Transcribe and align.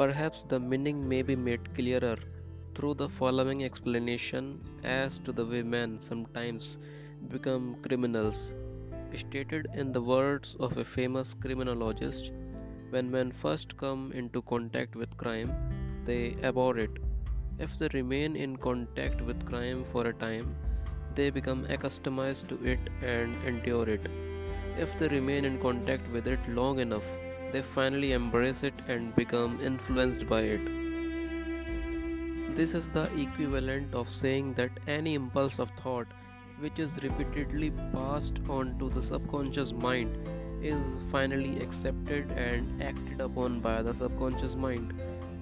Perhaps 0.00 0.44
the 0.44 0.58
meaning 0.58 1.06
may 1.06 1.20
be 1.20 1.36
made 1.36 1.74
clearer 1.74 2.16
through 2.74 2.94
the 3.00 3.08
following 3.16 3.64
explanation 3.64 4.44
as 4.82 5.18
to 5.18 5.30
the 5.30 5.44
way 5.44 5.62
men 5.62 5.98
sometimes 5.98 6.78
become 7.28 7.76
criminals. 7.86 8.54
Stated 9.14 9.66
in 9.74 9.92
the 9.92 10.00
words 10.00 10.56
of 10.58 10.78
a 10.78 10.86
famous 10.86 11.34
criminologist, 11.34 12.32
when 12.88 13.10
men 13.10 13.30
first 13.30 13.76
come 13.76 14.10
into 14.12 14.40
contact 14.40 14.96
with 14.96 15.18
crime, 15.18 15.52
they 16.06 16.34
abhor 16.42 16.78
it. 16.78 16.98
If 17.58 17.76
they 17.78 17.88
remain 17.92 18.36
in 18.36 18.56
contact 18.56 19.20
with 19.20 19.44
crime 19.44 19.84
for 19.84 20.06
a 20.06 20.14
time, 20.14 20.56
they 21.14 21.28
become 21.28 21.66
accustomed 21.68 22.36
to 22.48 22.56
it 22.64 22.80
and 23.02 23.36
endure 23.44 23.88
it. 23.96 24.06
If 24.78 24.96
they 24.96 25.08
remain 25.08 25.44
in 25.44 25.58
contact 25.58 26.10
with 26.10 26.26
it 26.26 26.48
long 26.48 26.78
enough, 26.78 27.18
they 27.52 27.62
finally 27.62 28.12
embrace 28.12 28.62
it 28.62 28.74
and 28.88 29.14
become 29.16 29.58
influenced 29.60 30.28
by 30.28 30.40
it. 30.40 30.60
This 32.54 32.74
is 32.74 32.90
the 32.90 33.04
equivalent 33.20 33.94
of 33.94 34.12
saying 34.12 34.54
that 34.54 34.70
any 34.86 35.14
impulse 35.14 35.58
of 35.58 35.70
thought 35.70 36.06
which 36.58 36.78
is 36.78 36.98
repeatedly 37.02 37.70
passed 37.92 38.40
on 38.48 38.78
to 38.78 38.90
the 38.90 39.02
subconscious 39.02 39.72
mind 39.72 40.16
is 40.62 40.96
finally 41.10 41.58
accepted 41.62 42.30
and 42.32 42.82
acted 42.82 43.20
upon 43.20 43.60
by 43.60 43.80
the 43.82 43.94
subconscious 43.94 44.56
mind, 44.56 44.92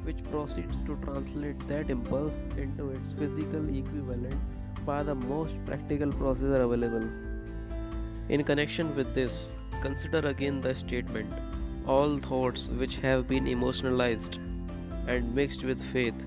which 0.05 0.23
proceeds 0.31 0.81
to 0.83 0.97
translate 1.03 1.59
that 1.67 1.91
impulse 1.91 2.45
into 2.57 2.91
its 2.91 3.13
physical 3.13 3.69
equivalent 3.69 4.37
by 4.87 5.03
the 5.03 5.15
most 5.15 5.57
practical 5.67 6.13
procedure 6.13 6.63
available. 6.63 7.09
In 8.29 8.45
connection 8.45 8.95
with 8.95 9.13
this, 9.15 9.59
consider 9.83 10.29
again 10.29 10.61
the 10.61 10.75
statement 10.75 11.58
all 11.93 12.19
thoughts 12.19 12.69
which 12.81 12.97
have 12.99 13.27
been 13.29 13.47
emotionalized 13.49 14.37
and 15.13 15.35
mixed 15.35 15.65
with 15.65 15.83
faith 15.93 16.27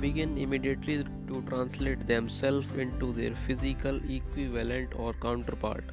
begin 0.00 0.36
immediately 0.36 0.96
to 1.28 1.40
translate 1.50 2.06
themselves 2.06 2.70
into 2.84 3.12
their 3.14 3.34
physical 3.34 3.96
equivalent 4.10 4.94
or 4.98 5.14
counterpart. 5.14 5.84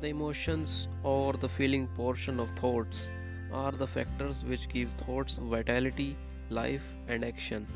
The 0.00 0.08
emotions 0.08 0.88
or 1.04 1.34
the 1.34 1.48
feeling 1.48 1.86
portion 1.88 2.40
of 2.40 2.50
thoughts 2.50 3.08
are 3.52 3.70
the 3.72 3.86
factors 3.86 4.42
which 4.44 4.68
give 4.68 4.92
thoughts 4.94 5.36
vitality, 5.38 6.16
life, 6.50 6.94
and 7.06 7.24
action. 7.24 7.66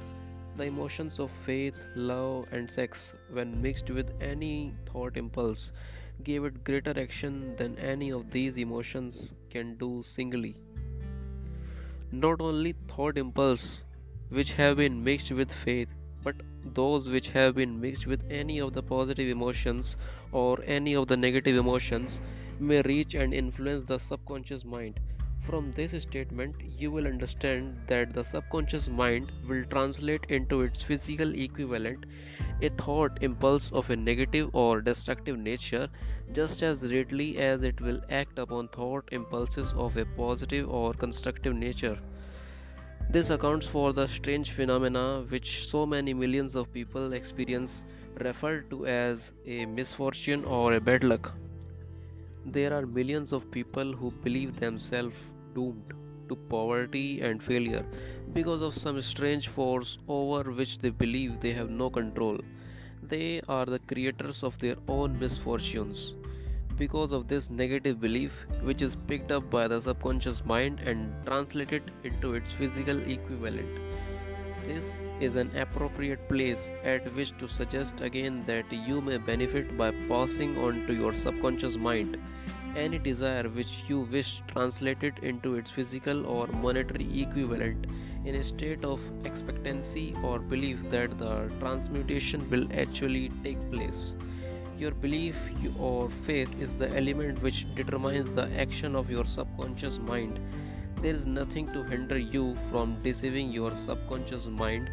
The 0.57 0.65
emotions 0.65 1.21
of 1.21 1.31
faith, 1.31 1.87
love, 1.95 2.47
and 2.51 2.71
sex, 2.71 3.15
when 3.31 3.63
mixed 3.63 3.91
with 3.91 4.11
any 4.21 4.75
thought 4.87 5.17
impulse, 5.17 5.73
gave 6.23 6.45
it 6.45 6.65
greater 6.65 6.99
action 6.99 7.57
than 7.57 7.79
any 7.79 8.11
of 8.13 8.31
these 8.31 8.59
emotions 8.59 9.35
can 9.51 9.75
do 9.77 10.03
singly. 10.03 10.57
Not 12.11 12.41
only 12.41 12.73
thought 12.89 13.19
impulse 13.19 13.85
which 14.29 14.53
have 14.53 14.77
been 14.77 15.03
mixed 15.03 15.33
with 15.33 15.53
faith, 15.53 15.95
but 16.23 16.37
those 16.75 17.09
which 17.09 17.31
have 17.31 17.55
been 17.55 17.81
mixed 17.81 18.07
with 18.07 18.23
any 18.31 18.61
of 18.61 18.73
the 18.73 18.83
positive 18.83 19.29
emotions 19.29 19.97
or 20.31 20.61
any 20.65 20.95
of 20.95 21.09
the 21.09 21.17
negative 21.17 21.57
emotions 21.57 22.21
may 22.61 22.83
reach 22.83 23.15
and 23.15 23.35
influence 23.35 23.85
the 23.85 23.99
subconscious 23.99 24.65
mind. 24.65 25.01
From 25.43 25.73
this 25.73 25.91
statement, 26.03 26.55
you 26.79 26.93
will 26.93 27.07
understand 27.07 27.77
that 27.89 28.15
the 28.15 28.23
subconscious 28.23 28.89
mind 28.89 29.33
will 29.49 29.65
translate 29.65 30.25
into 30.29 30.63
its 30.63 30.81
physical 30.81 31.35
equivalent 31.35 32.07
a 32.63 32.69
thought 32.69 33.19
impulse 33.23 33.73
of 33.73 33.91
a 33.91 33.97
negative 33.97 34.51
or 34.55 34.81
destructive 34.81 35.37
nature 35.37 35.89
just 36.33 36.63
as 36.63 36.91
readily 36.93 37.39
as 37.39 37.65
it 37.65 37.81
will 37.81 38.01
act 38.09 38.39
upon 38.39 38.69
thought 38.69 39.09
impulses 39.11 39.73
of 39.73 39.97
a 39.97 40.07
positive 40.07 40.71
or 40.71 40.95
constructive 40.95 41.57
nature. 41.57 41.99
This 43.11 43.31
accounts 43.31 43.67
for 43.67 43.93
the 43.93 44.07
strange 44.07 44.53
phenomena 44.53 45.25
which 45.29 45.67
so 45.69 45.85
many 45.85 46.15
millions 46.15 46.55
of 46.55 46.73
people 46.73 47.13
experience 47.13 47.85
referred 48.21 48.71
to 48.71 48.87
as 48.87 49.33
a 49.45 49.67
misfortune 49.67 50.45
or 50.45 50.75
a 50.75 50.81
bad 50.81 51.03
luck. 51.03 51.35
There 52.45 52.73
are 52.75 52.85
millions 52.85 53.33
of 53.33 53.51
people 53.53 53.93
who 53.93 54.11
believe 54.11 54.59
themselves 54.59 55.17
doomed 55.55 55.95
to 56.29 56.35
poverty 56.35 57.21
and 57.21 57.41
failure 57.41 57.87
because 58.33 58.63
of 58.63 58.75
some 58.75 59.01
strange 59.01 59.47
force 59.47 59.99
over 60.09 60.51
which 60.51 60.79
they 60.79 60.91
believe 60.91 61.39
they 61.39 61.53
have 61.53 61.71
no 61.71 61.89
control. 61.89 62.41
They 63.01 63.43
are 63.49 63.65
the 63.65 63.79
creators 63.79 64.43
of 64.43 64.59
their 64.59 64.75
own 64.89 65.19
misfortunes. 65.21 66.17
Because 66.77 67.13
of 67.13 67.29
this 67.29 67.49
negative 67.49 68.01
belief, 68.01 68.47
which 68.63 68.83
is 68.83 68.97
picked 68.97 69.31
up 69.31 69.49
by 69.49 69.69
the 69.69 69.81
subconscious 69.81 70.45
mind 70.45 70.81
and 70.81 71.15
translated 71.25 71.93
into 72.03 72.35
its 72.35 72.51
physical 72.51 72.99
equivalent, 73.09 73.79
this 74.65 75.09
is 75.21 75.37
an 75.37 75.57
appropriate 75.57 76.29
place 76.29 76.75
at 76.83 77.13
which 77.15 77.37
to 77.39 77.49
suggest 77.49 78.01
again 78.01 78.43
that 78.45 78.71
you 78.73 79.01
may 79.01 79.19
benefit 79.19 79.77
by 79.77 79.93
passing 80.09 80.59
on 80.59 80.87
to 80.87 80.95
your 80.95 81.13
subconscious 81.13 81.77
mind 81.77 82.19
any 82.77 82.99
desire 82.99 83.49
which 83.49 83.85
you 83.89 84.01
wish 84.13 84.43
translated 84.47 85.19
into 85.23 85.57
its 85.57 85.71
physical 85.71 86.27
or 86.27 86.47
monetary 86.47 87.09
equivalent 87.21 87.87
in 88.25 88.37
a 88.37 88.45
state 88.45 88.85
of 88.85 89.01
expectancy 89.25 90.15
or 90.23 90.39
belief 90.39 90.89
that 90.89 91.19
the 91.19 91.51
transmutation 91.59 92.49
will 92.51 92.67
actually 92.73 93.31
take 93.43 93.59
place. 93.71 94.17
Your 94.79 94.93
belief 94.93 95.51
or 95.79 96.11
faith 96.11 96.53
is 96.59 96.77
the 96.77 96.89
element 96.97 97.43
which 97.43 97.67
determines 97.75 98.33
the 98.33 98.49
action 98.59 98.97
of 98.97 99.11
your 99.11 99.25
subconscious 99.25 99.99
mind. 99.99 100.41
There 101.03 101.15
is 101.15 101.27
nothing 101.27 101.73
to 101.73 101.83
hinder 101.83 102.19
you 102.19 102.55
from 102.71 103.03
deceiving 103.03 103.51
your 103.51 103.75
subconscious 103.75 104.47
mind 104.47 104.89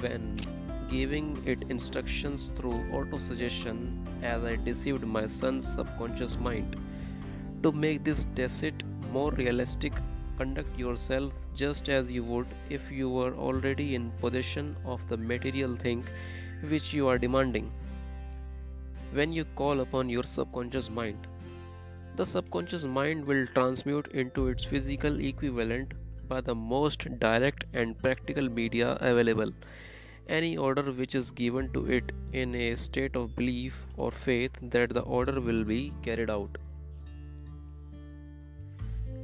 when 0.00 0.36
giving 0.88 1.42
it 1.46 1.64
instructions 1.70 2.48
through 2.50 2.78
autosuggestion 2.92 4.04
as 4.22 4.44
I 4.44 4.56
deceived 4.56 5.04
my 5.04 5.26
son's 5.26 5.66
subconscious 5.66 6.38
mind. 6.38 6.76
To 7.64 7.72
make 7.72 8.04
this 8.04 8.24
deceit 8.36 8.84
more 9.10 9.32
realistic, 9.32 9.94
conduct 10.36 10.78
yourself 10.78 11.46
just 11.54 11.88
as 11.88 12.12
you 12.12 12.22
would 12.22 12.46
if 12.70 12.92
you 12.92 13.08
were 13.10 13.34
already 13.34 13.94
in 13.94 14.10
possession 14.20 14.76
of 14.84 15.08
the 15.08 15.16
material 15.16 15.74
thing 15.74 16.04
which 16.68 16.92
you 16.94 17.08
are 17.08 17.18
demanding. 17.18 17.70
When 19.12 19.32
you 19.32 19.46
call 19.56 19.80
upon 19.80 20.10
your 20.10 20.24
subconscious 20.24 20.90
mind, 20.90 21.26
the 22.16 22.26
subconscious 22.26 22.84
mind 22.84 23.24
will 23.26 23.46
transmute 23.46 24.08
into 24.08 24.48
its 24.48 24.62
physical 24.62 25.18
equivalent 25.18 25.94
by 26.28 26.42
the 26.42 26.54
most 26.54 27.18
direct 27.18 27.64
and 27.72 27.98
practical 27.98 28.48
media 28.50 28.98
available 29.00 29.52
any 30.28 30.56
order 30.56 30.92
which 30.92 31.14
is 31.14 31.30
given 31.30 31.72
to 31.72 31.86
it 31.86 32.12
in 32.32 32.54
a 32.54 32.74
state 32.74 33.16
of 33.16 33.34
belief 33.36 33.86
or 33.96 34.10
faith 34.10 34.52
that 34.62 34.92
the 34.92 35.02
order 35.02 35.40
will 35.40 35.64
be 35.64 35.92
carried 36.02 36.30
out. 36.30 36.58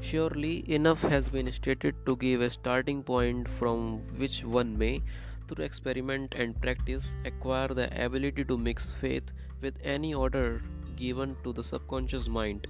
Surely 0.02 0.64
enough 0.72 1.02
has 1.02 1.28
been 1.28 1.52
stated 1.52 1.94
to 2.06 2.16
give 2.16 2.40
a 2.40 2.48
starting 2.48 3.02
point 3.02 3.46
from 3.46 3.98
which 4.16 4.42
one 4.42 4.76
may, 4.76 5.02
through 5.46 5.62
experiment 5.62 6.34
and 6.34 6.60
practice, 6.60 7.14
acquire 7.26 7.68
the 7.68 7.86
ability 8.04 8.44
to 8.44 8.56
mix 8.56 8.88
faith 9.00 9.30
with 9.60 9.76
any 9.84 10.14
order 10.14 10.62
given 10.96 11.36
to 11.44 11.52
the 11.52 11.62
subconscious 11.62 12.28
mind. 12.28 12.66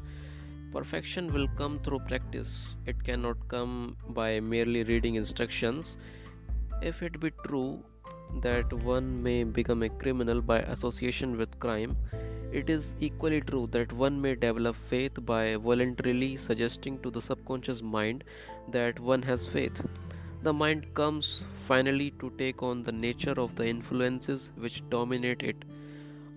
Perfection 0.72 1.32
will 1.32 1.46
come 1.56 1.78
through 1.78 2.00
practice, 2.00 2.78
it 2.84 3.02
cannot 3.04 3.36
come 3.48 3.96
by 4.08 4.40
merely 4.40 4.82
reading 4.82 5.14
instructions. 5.14 5.98
If 6.82 7.02
it 7.02 7.20
be 7.20 7.30
true 7.46 7.84
that 8.42 8.72
one 8.72 9.22
may 9.22 9.44
become 9.44 9.82
a 9.84 9.88
criminal 9.88 10.42
by 10.42 10.60
association 10.60 11.36
with 11.36 11.58
crime, 11.60 11.96
it 12.52 12.70
is 12.70 12.94
equally 13.00 13.40
true 13.40 13.66
that 13.72 13.92
one 13.92 14.20
may 14.20 14.34
develop 14.34 14.76
faith 14.76 15.12
by 15.24 15.56
voluntarily 15.56 16.36
suggesting 16.36 16.98
to 17.02 17.10
the 17.10 17.22
subconscious 17.22 17.82
mind 17.82 18.24
that 18.68 18.98
one 19.00 19.22
has 19.22 19.46
faith. 19.48 19.84
The 20.42 20.52
mind 20.52 20.94
comes 20.94 21.44
finally 21.66 22.10
to 22.20 22.30
take 22.38 22.62
on 22.62 22.82
the 22.82 22.92
nature 22.92 23.34
of 23.36 23.54
the 23.56 23.66
influences 23.66 24.52
which 24.56 24.82
dominate 24.90 25.42
it. 25.42 25.64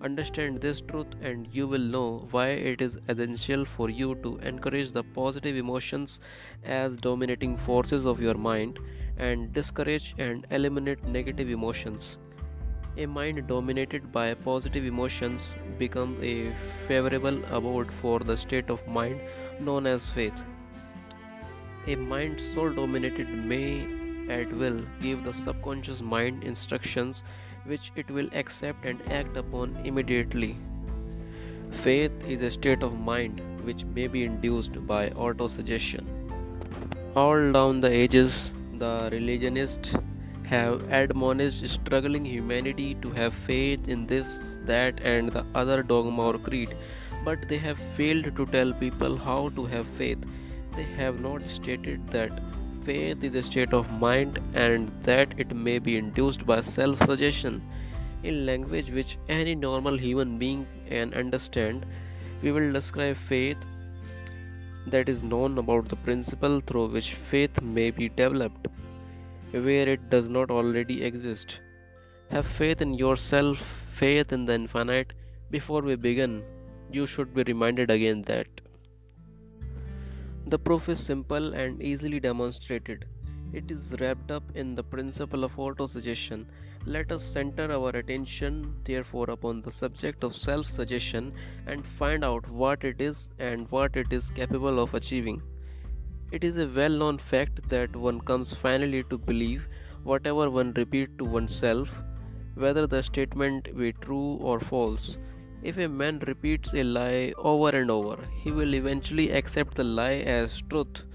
Understand 0.02 0.60
this 0.60 0.80
truth, 0.80 1.06
and 1.22 1.48
you 1.52 1.66
will 1.66 1.78
know 1.80 2.28
why 2.30 2.48
it 2.48 2.82
is 2.82 2.98
essential 3.08 3.64
for 3.64 3.88
you 3.90 4.14
to 4.16 4.36
encourage 4.38 4.92
the 4.92 5.02
positive 5.02 5.56
emotions 5.56 6.20
as 6.62 6.96
dominating 6.96 7.56
forces 7.56 8.04
of 8.04 8.20
your 8.20 8.34
mind 8.34 8.78
and 9.16 9.52
discourage 9.52 10.14
and 10.18 10.46
eliminate 10.50 11.02
negative 11.04 11.48
emotions. 11.48 12.18
A 12.96 13.06
mind 13.06 13.48
dominated 13.48 14.12
by 14.12 14.34
positive 14.34 14.84
emotions 14.84 15.56
becomes 15.78 16.22
a 16.22 16.52
favorable 16.86 17.42
abode 17.50 17.92
for 17.92 18.20
the 18.20 18.36
state 18.36 18.70
of 18.70 18.86
mind 18.86 19.20
known 19.58 19.88
as 19.88 20.08
faith. 20.08 20.44
A 21.88 21.96
mind 21.96 22.40
so 22.40 22.68
dominated 22.68 23.28
may 23.28 23.84
at 24.28 24.52
will 24.52 24.80
give 25.02 25.24
the 25.24 25.32
subconscious 25.32 26.02
mind 26.02 26.44
instructions 26.44 27.24
which 27.64 27.90
it 27.96 28.08
will 28.08 28.28
accept 28.32 28.84
and 28.84 29.02
act 29.10 29.36
upon 29.36 29.76
immediately. 29.84 30.56
Faith 31.72 32.28
is 32.28 32.42
a 32.42 32.50
state 32.52 32.84
of 32.84 32.96
mind 33.00 33.40
which 33.64 33.84
may 33.86 34.06
be 34.06 34.22
induced 34.22 34.86
by 34.86 35.10
autosuggestion. 35.10 36.04
All 37.16 37.50
down 37.50 37.80
the 37.80 37.90
ages, 37.90 38.54
the 38.78 39.08
religionists 39.10 39.96
have 40.54 40.82
admonished 41.02 41.68
struggling 41.68 42.24
humanity 42.24 42.88
to 43.02 43.10
have 43.10 43.34
faith 43.34 43.88
in 43.88 44.06
this, 44.06 44.58
that, 44.70 45.00
and 45.12 45.32
the 45.32 45.44
other 45.54 45.82
dogma 45.82 46.26
or 46.30 46.38
creed, 46.38 46.74
but 47.24 47.48
they 47.48 47.58
have 47.58 47.78
failed 47.78 48.28
to 48.36 48.46
tell 48.46 48.72
people 48.82 49.16
how 49.16 49.48
to 49.56 49.64
have 49.64 49.86
faith. 49.86 50.26
They 50.76 50.86
have 51.00 51.20
not 51.20 51.48
stated 51.48 52.06
that 52.08 52.40
faith 52.82 53.24
is 53.24 53.34
a 53.34 53.42
state 53.42 53.72
of 53.72 53.90
mind 54.06 54.38
and 54.54 54.90
that 55.02 55.34
it 55.38 55.56
may 55.56 55.78
be 55.78 55.96
induced 55.96 56.46
by 56.46 56.60
self 56.60 56.98
suggestion. 57.10 57.62
In 58.22 58.46
language 58.46 58.90
which 58.90 59.16
any 59.28 59.54
normal 59.54 59.96
human 59.96 60.38
being 60.38 60.66
can 60.88 61.14
understand, 61.14 61.86
we 62.42 62.52
will 62.52 62.72
describe 62.72 63.16
faith 63.16 63.66
that 64.86 65.08
is 65.08 65.24
known 65.24 65.58
about 65.58 65.88
the 65.88 65.96
principle 65.96 66.60
through 66.60 66.86
which 66.88 67.12
faith 67.14 67.60
may 67.62 67.90
be 67.90 68.08
developed 68.08 68.68
where 69.62 69.88
it 69.88 70.10
does 70.10 70.28
not 70.28 70.50
already 70.50 71.04
exist. 71.04 71.60
Have 72.30 72.46
faith 72.46 72.82
in 72.82 72.94
yourself, 72.94 73.58
faith 73.58 74.32
in 74.32 74.44
the 74.44 74.54
infinite. 74.54 75.12
Before 75.50 75.82
we 75.82 75.94
begin, 75.94 76.42
you 76.90 77.06
should 77.06 77.32
be 77.34 77.44
reminded 77.44 77.90
again 77.90 78.22
that 78.22 78.48
the 80.46 80.58
proof 80.58 80.88
is 80.88 81.00
simple 81.00 81.54
and 81.54 81.82
easily 81.82 82.20
demonstrated. 82.20 83.06
It 83.52 83.70
is 83.70 83.94
wrapped 84.00 84.30
up 84.30 84.42
in 84.54 84.74
the 84.74 84.82
principle 84.82 85.44
of 85.44 85.56
autosuggestion. 85.56 86.46
Let 86.84 87.12
us 87.12 87.22
center 87.22 87.70
our 87.72 87.90
attention, 87.90 88.74
therefore, 88.84 89.30
upon 89.30 89.62
the 89.62 89.72
subject 89.72 90.24
of 90.24 90.34
self 90.34 90.66
suggestion 90.66 91.32
and 91.66 91.86
find 91.86 92.24
out 92.24 92.48
what 92.50 92.84
it 92.84 93.00
is 93.00 93.32
and 93.38 93.70
what 93.70 93.96
it 93.96 94.12
is 94.12 94.30
capable 94.30 94.80
of 94.80 94.94
achieving. 94.94 95.40
It 96.34 96.42
is 96.42 96.56
a 96.56 96.66
well 96.66 96.90
known 96.90 97.18
fact 97.18 97.68
that 97.68 97.94
one 97.94 98.20
comes 98.20 98.52
finally 98.52 99.04
to 99.04 99.16
believe 99.16 99.68
whatever 100.02 100.50
one 100.50 100.72
repeats 100.72 101.12
to 101.18 101.24
oneself, 101.24 102.02
whether 102.56 102.88
the 102.88 103.02
statement 103.04 103.68
be 103.78 103.92
true 103.92 104.38
or 104.50 104.58
false. 104.58 105.16
If 105.62 105.78
a 105.78 105.86
man 105.88 106.18
repeats 106.26 106.74
a 106.74 106.82
lie 106.82 107.32
over 107.38 107.68
and 107.68 107.88
over, 107.88 108.18
he 108.42 108.50
will 108.50 108.74
eventually 108.74 109.30
accept 109.30 109.76
the 109.76 109.84
lie 109.84 110.22
as 110.38 110.60
truth. 110.62 111.06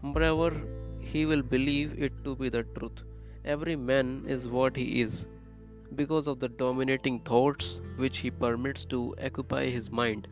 Moreover, 0.00 0.52
he 1.00 1.26
will 1.26 1.42
believe 1.42 2.00
it 2.00 2.12
to 2.22 2.36
be 2.36 2.48
the 2.48 2.62
truth. 2.78 3.02
Every 3.44 3.74
man 3.74 4.22
is 4.28 4.46
what 4.48 4.76
he 4.76 5.00
is 5.00 5.26
because 5.96 6.28
of 6.28 6.38
the 6.38 6.48
dominating 6.48 7.18
thoughts 7.18 7.82
which 7.96 8.18
he 8.18 8.30
permits 8.30 8.84
to 8.84 9.16
occupy 9.20 9.64
his 9.64 9.90
mind 9.90 10.28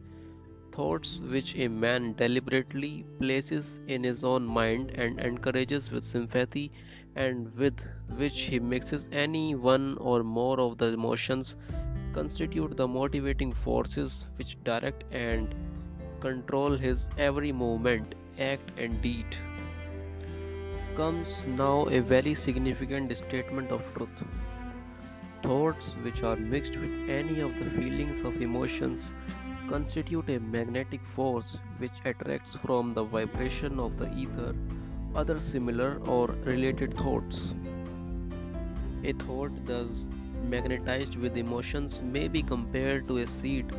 thoughts 0.73 1.21
which 1.21 1.55
a 1.57 1.69
man 1.69 2.13
deliberately 2.15 3.05
places 3.19 3.81
in 3.87 4.05
his 4.05 4.25
own 4.25 4.45
mind 4.45 4.91
and 4.91 5.21
encourages 5.21 5.91
with 5.91 6.05
sympathy 6.05 6.71
and 7.17 7.55
with 7.57 7.87
which 8.17 8.41
he 8.43 8.59
mixes 8.59 9.09
any 9.13 9.55
one 9.55 9.97
or 9.99 10.23
more 10.23 10.61
of 10.61 10.79
the 10.79 10.93
emotions 10.93 11.57
constitute 12.13 12.77
the 12.77 12.87
motivating 12.89 13.53
forces 13.53 14.25
which 14.37 14.57
direct 14.65 15.05
and 15.13 15.55
control 16.21 16.77
his 16.77 17.09
every 17.17 17.53
movement, 17.53 18.15
act, 18.39 18.71
and 18.79 19.01
deed. 19.01 19.37
Comes 20.97 21.47
now 21.47 21.87
a 21.87 22.01
very 22.01 22.35
significant 22.35 23.17
statement 23.17 23.71
of 23.71 23.93
truth. 23.95 24.25
Thoughts 25.43 25.95
which 26.03 26.23
are 26.23 26.37
mixed 26.37 26.77
with 26.77 27.09
any 27.09 27.41
of 27.41 27.59
the 27.59 27.65
feelings 27.65 28.21
of 28.23 28.41
emotions 28.43 29.15
constitute 29.71 30.29
a 30.35 30.39
magnetic 30.41 31.05
force 31.05 31.61
which 31.79 31.99
attracts 32.05 32.55
from 32.55 32.93
the 32.93 33.05
vibration 33.05 33.79
of 33.79 33.97
the 33.97 34.09
ether 34.23 34.55
other 35.15 35.39
similar 35.39 35.91
or 36.07 36.27
related 36.45 36.95
thoughts. 36.95 37.55
A 39.05 39.13
thought 39.13 39.53
thus 39.67 40.09
magnetized 40.49 41.17
with 41.17 41.37
emotions 41.37 42.03
may 42.03 42.27
be 42.29 42.43
compared 42.43 43.07
to 43.09 43.19
a 43.19 43.27
seed 43.27 43.73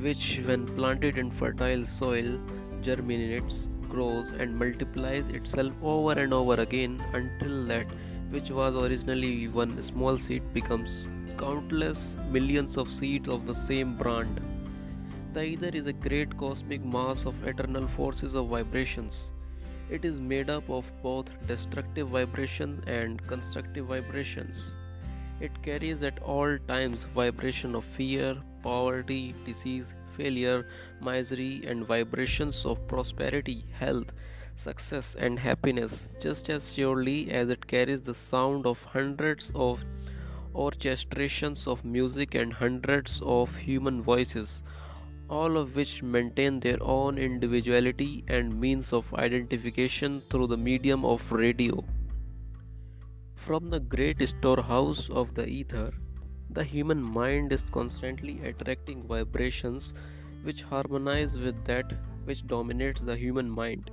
which, 0.00 0.40
when 0.46 0.66
planted 0.66 1.18
in 1.18 1.30
fertile 1.30 1.84
soil, 1.84 2.38
germinates, 2.82 3.68
grows, 3.88 4.32
and 4.32 4.56
multiplies 4.56 5.28
itself 5.28 5.72
over 5.82 6.12
and 6.12 6.32
over 6.32 6.54
again 6.60 7.02
until 7.12 7.64
that 7.66 7.86
which 8.30 8.50
was 8.50 8.76
originally 8.76 9.48
one 9.48 9.80
small 9.82 10.18
seed 10.18 10.42
becomes 10.52 11.08
countless 11.38 12.16
millions 12.30 12.76
of 12.76 12.90
seeds 12.90 13.28
of 13.28 13.46
the 13.46 13.54
same 13.54 13.96
brand. 13.96 14.40
The 15.32 15.44
ether 15.44 15.70
is 15.72 15.86
a 15.86 15.92
great 15.92 16.36
cosmic 16.36 16.84
mass 16.84 17.24
of 17.24 17.46
eternal 17.46 17.86
forces 17.86 18.34
of 18.34 18.48
vibrations. 18.48 19.30
It 19.88 20.04
is 20.04 20.20
made 20.20 20.50
up 20.50 20.68
of 20.68 20.90
both 21.02 21.30
destructive 21.46 22.08
vibration 22.08 22.82
and 22.88 23.24
constructive 23.28 23.86
vibrations. 23.86 24.74
It 25.38 25.62
carries 25.62 26.02
at 26.02 26.18
all 26.20 26.58
times 26.66 27.04
vibration 27.04 27.76
of 27.76 27.84
fear, 27.84 28.42
poverty, 28.64 29.34
disease, 29.44 29.94
failure, 30.08 30.66
misery, 31.00 31.62
and 31.64 31.86
vibrations 31.86 32.66
of 32.66 32.88
prosperity, 32.88 33.64
health, 33.70 34.12
success, 34.56 35.14
and 35.14 35.38
happiness, 35.38 36.08
just 36.18 36.50
as 36.50 36.74
surely 36.74 37.30
as 37.30 37.50
it 37.50 37.68
carries 37.68 38.02
the 38.02 38.14
sound 38.14 38.66
of 38.66 38.82
hundreds 38.82 39.52
of 39.54 39.84
orchestrations 40.56 41.68
of 41.68 41.84
music 41.84 42.34
and 42.34 42.52
hundreds 42.52 43.20
of 43.24 43.56
human 43.56 44.02
voices 44.02 44.64
all 45.30 45.56
of 45.56 45.76
which 45.76 46.02
maintain 46.02 46.58
their 46.58 46.82
own 46.82 47.16
individuality 47.16 48.24
and 48.26 48.60
means 48.60 48.92
of 48.92 49.14
identification 49.14 50.20
through 50.28 50.48
the 50.48 50.56
medium 50.56 51.04
of 51.04 51.30
radio. 51.30 51.84
From 53.36 53.70
the 53.70 53.78
great 53.78 54.20
storehouse 54.28 55.08
of 55.08 55.32
the 55.34 55.46
ether, 55.48 55.92
the 56.50 56.64
human 56.64 57.00
mind 57.00 57.52
is 57.52 57.62
constantly 57.62 58.40
attracting 58.44 59.06
vibrations 59.06 59.94
which 60.42 60.64
harmonize 60.64 61.38
with 61.38 61.64
that 61.64 61.92
which 62.24 62.44
dominates 62.48 63.02
the 63.02 63.16
human 63.16 63.48
mind. 63.48 63.88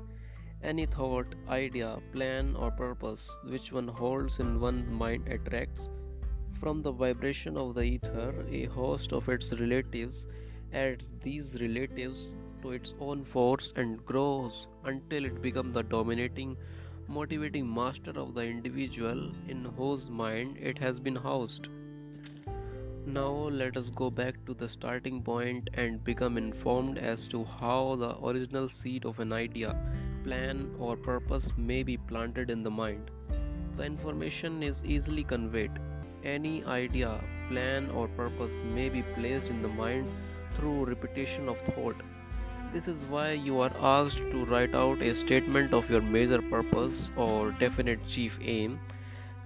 Any 0.63 0.87
thought, 0.87 1.35
idea, 1.47 1.99
plan, 2.13 2.55
or 2.55 2.71
purpose 2.71 3.43
which 3.47 3.71
one 3.71 3.87
holds 3.87 4.39
in 4.39 4.59
one's 4.59 4.89
mind 4.89 5.27
attracts 5.27 5.91
from 6.59 6.81
the 6.81 6.91
vibration 6.91 7.57
of 7.57 7.75
the 7.75 7.83
ether 7.83 8.43
a 8.49 8.65
host 8.65 9.13
of 9.13 9.29
its 9.29 9.53
relatives 9.59 10.25
adds 10.73 11.13
these 11.21 11.61
relatives 11.61 12.35
to 12.61 12.71
its 12.71 12.95
own 12.99 13.23
force 13.23 13.73
and 13.75 14.05
grows 14.05 14.67
until 14.83 15.25
it 15.25 15.41
becomes 15.41 15.73
the 15.73 15.83
dominating, 15.83 16.57
motivating 17.07 17.73
master 17.73 18.11
of 18.11 18.33
the 18.33 18.41
individual 18.41 19.31
in 19.47 19.63
whose 19.77 20.09
mind 20.09 20.57
it 20.57 20.77
has 20.77 20.99
been 20.99 21.15
housed. 21.15 21.69
Now, 23.05 23.31
let 23.31 23.77
us 23.77 23.89
go 23.89 24.09
back 24.09 24.45
to 24.45 24.53
the 24.53 24.67
starting 24.67 25.23
point 25.23 25.69
and 25.75 26.03
become 26.03 26.37
informed 26.37 26.97
as 26.97 27.27
to 27.29 27.45
how 27.45 27.95
the 27.95 28.17
original 28.21 28.67
seed 28.67 29.05
of 29.05 29.19
an 29.19 29.31
idea, 29.31 29.75
plan, 30.23 30.75
or 30.77 30.97
purpose 30.97 31.53
may 31.55 31.83
be 31.83 31.95
planted 31.95 32.49
in 32.49 32.63
the 32.63 32.71
mind. 32.71 33.09
The 33.77 33.83
information 33.83 34.61
is 34.61 34.83
easily 34.83 35.23
conveyed. 35.23 35.71
Any 36.23 36.65
idea, 36.65 37.23
plan, 37.47 37.89
or 37.91 38.09
purpose 38.09 38.63
may 38.63 38.89
be 38.89 39.03
placed 39.15 39.49
in 39.49 39.61
the 39.61 39.69
mind 39.69 40.09
through 40.57 40.85
repetition 40.85 41.47
of 41.47 41.59
thought. 41.59 41.95
This 42.73 42.87
is 42.87 43.05
why 43.05 43.31
you 43.31 43.59
are 43.61 43.71
asked 43.79 44.29
to 44.31 44.45
write 44.45 44.75
out 44.75 45.01
a 45.01 45.13
statement 45.15 45.73
of 45.73 45.89
your 45.89 46.01
major 46.01 46.41
purpose 46.41 47.11
or 47.15 47.51
definite 47.51 48.05
chief 48.07 48.39
aim, 48.41 48.79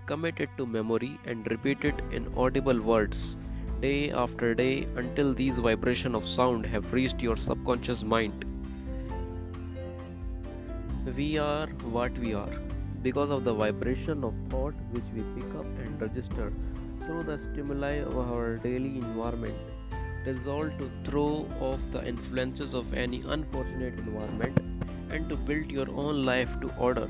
commit 0.05 0.39
it 0.39 0.49
to 0.57 0.65
memory, 0.65 1.19
and 1.25 1.49
repeat 1.51 1.85
it 1.85 2.01
in 2.11 2.33
audible 2.35 2.81
words 2.81 3.37
day 3.81 4.11
after 4.11 4.53
day 4.53 4.87
until 4.95 5.33
these 5.33 5.57
vibrations 5.57 6.15
of 6.15 6.25
sound 6.27 6.65
have 6.65 6.93
reached 6.93 7.21
your 7.21 7.35
subconscious 7.35 8.03
mind. 8.03 8.45
We 11.17 11.37
are 11.37 11.67
what 11.97 12.17
we 12.19 12.33
are 12.33 12.59
because 13.01 13.31
of 13.31 13.43
the 13.43 13.53
vibration 13.53 14.23
of 14.23 14.33
thought 14.49 14.75
which 14.91 15.09
we 15.15 15.23
pick 15.35 15.55
up 15.55 15.65
and 15.83 15.99
register 15.99 16.53
through 17.05 17.23
the 17.23 17.39
stimuli 17.39 17.93
of 18.01 18.17
our 18.17 18.57
daily 18.57 18.97
environment 18.97 19.80
resolve 20.25 20.77
to 20.77 20.89
throw 21.03 21.47
off 21.59 21.89
the 21.91 22.05
influences 22.07 22.73
of 22.73 22.93
any 22.93 23.21
unfortunate 23.21 23.93
environment 23.95 24.57
and 25.11 25.29
to 25.29 25.35
build 25.35 25.71
your 25.71 25.89
own 25.91 26.25
life 26.25 26.59
to 26.61 26.73
order. 26.77 27.09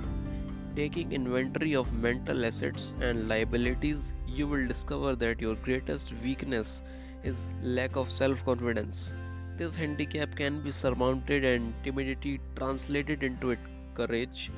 Taking 0.76 1.12
inventory 1.12 1.76
of 1.76 1.94
mental 1.94 2.46
assets 2.46 2.94
and 3.02 3.28
liabilities, 3.28 4.14
you 4.28 4.48
will 4.48 4.68
discover 4.68 5.16
that 5.16 5.42
your 5.42 5.56
greatest 5.56 6.14
weakness 6.24 6.82
is 7.24 7.38
lack 7.62 7.96
of 7.96 8.10
self 8.10 8.44
confidence. 8.46 9.14
This 9.58 9.76
handicap 9.76 10.36
can 10.36 10.62
be 10.62 10.72
surmounted 10.72 11.44
and 11.44 11.74
timidity 11.84 12.40
translated 12.56 13.24
into 13.24 13.58
courage 13.96 14.52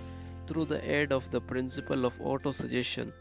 through 0.48 0.66
the 0.66 0.82
aid 0.90 1.12
of 1.12 1.30
the 1.32 1.42
principle 1.42 2.06
of 2.06 2.18
autosuggestion. 2.20 3.12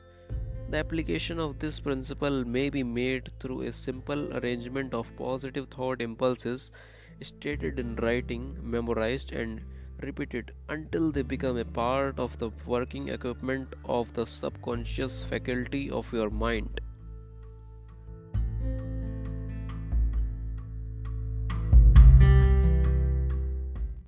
The 0.73 0.79
application 0.79 1.39
of 1.39 1.59
this 1.59 1.81
principle 1.81 2.47
may 2.47 2.71
be 2.71 2.83
made 2.83 3.31
through 3.39 3.61
a 3.61 3.73
simple 3.75 4.35
arrangement 4.39 4.95
of 4.95 5.15
positive 5.17 5.69
thought 5.69 6.01
impulses 6.01 6.73
stated 7.21 7.79
in 7.79 7.95
writing, 7.97 8.57
memorized, 8.63 9.33
and 9.33 9.63
repeated 10.01 10.51
until 10.71 11.13
they 11.13 11.21
become 11.21 11.59
a 11.59 11.67
part 11.67 12.19
of 12.19 12.39
the 12.39 12.53
working 12.65 13.09
equipment 13.09 13.75
of 13.85 14.11
the 14.15 14.25
subconscious 14.25 15.25
faculty 15.25 15.91
of 15.91 16.11
your 16.11 16.31
mind. 16.31 16.81